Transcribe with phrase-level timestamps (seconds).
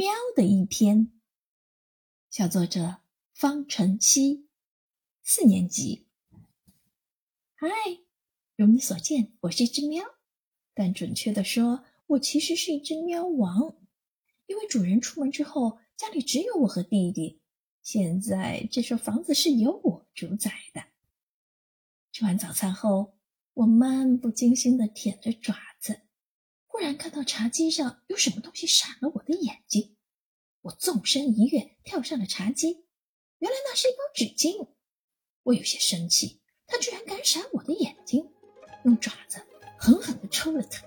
[0.00, 1.12] 喵的一天，
[2.30, 3.02] 小作者
[3.34, 4.48] 方晨曦，
[5.22, 6.06] 四年级。
[7.52, 7.68] 嗨，
[8.56, 10.02] 如你所见，我是一只喵，
[10.72, 13.76] 但准确的说，我其实是一只喵王，
[14.46, 17.42] 因为主人出门之后，家里只有我和弟弟。
[17.82, 20.82] 现在这所房子是由我主宰的。
[22.10, 23.18] 吃完早餐后，
[23.52, 26.00] 我漫不经心地舔着爪子。
[26.80, 29.98] 突然看到茶几上有什么东西闪了我的眼睛，
[30.62, 32.86] 我纵身一跃，跳上了茶几。
[33.38, 34.66] 原来那是一包纸巾。
[35.42, 38.26] 我有些生气，它居然敢闪我的眼睛，
[38.86, 39.42] 用爪子
[39.78, 40.82] 狠狠地抽了它。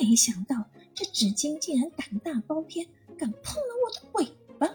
[0.00, 0.56] 没想到
[0.94, 4.74] 这纸巾竟然胆大包天，敢碰了我的尾巴。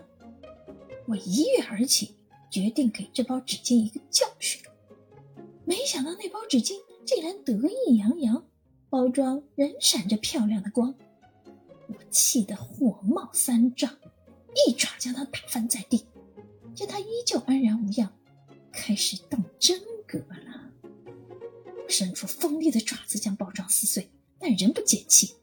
[1.07, 2.15] 我一跃而起，
[2.51, 4.61] 决定给这包纸巾一个教训。
[5.65, 8.47] 没想到那包纸巾竟然得意洋洋。
[8.93, 10.93] 包装仍闪着漂亮的光，
[11.87, 13.97] 我气得火冒三丈，
[14.67, 16.05] 一爪将它打翻在地。
[16.75, 18.13] 见它依旧安然无恙，
[18.71, 20.71] 开始动真格了。
[21.89, 25.37] 伸出锋利的爪子将包装撕碎，但仍不解气，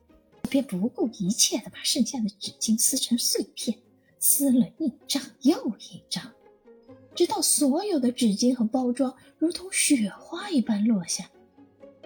[0.48, 3.76] 便不顾一切地把剩下的纸巾撕成碎片，
[4.20, 6.32] 撕了一张又一张，
[7.16, 11.28] 直到所有的纸巾和包装如同雪花一般落下。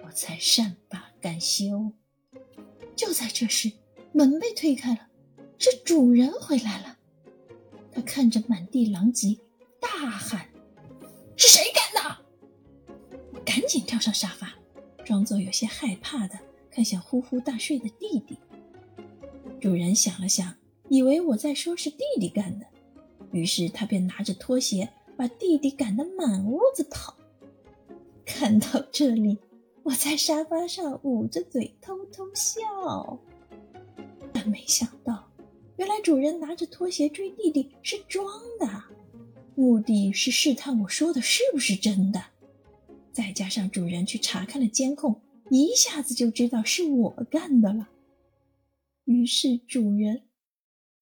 [0.03, 1.91] 我才善罢甘休。
[2.95, 3.71] 就在这时，
[4.11, 5.07] 门被推开了，
[5.57, 6.99] 是主人回来了。
[7.91, 9.35] 他看着满地狼藉，
[9.79, 10.47] 大喊
[11.35, 12.17] ：“是谁干的？”
[13.33, 14.53] 我赶紧跳上沙发，
[15.03, 16.37] 装作有些害怕的
[16.69, 18.37] 看向呼呼大睡的弟弟。
[19.59, 20.55] 主人想了想，
[20.89, 22.67] 以为我在说是弟弟干的，
[23.31, 27.17] 于是他便拿着拖鞋把弟弟赶得满屋子跑。
[28.23, 29.39] 看到这里。
[29.85, 33.19] 我在沙发上捂着嘴偷偷笑，
[34.33, 35.31] 但没想到，
[35.77, 38.25] 原来主人拿着拖鞋追弟弟是装
[38.59, 38.67] 的，
[39.53, 42.19] 目的是试探我说的是不是真的。
[43.11, 45.21] 再加上主人去查看了监控，
[45.51, 47.89] 一下子就知道是我干的了。
[49.03, 50.23] 于是主人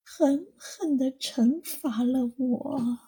[0.03, 2.99] 狠狠地惩罚了我。